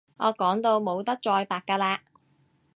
[0.17, 1.99] 我講到冇得再白㗎喇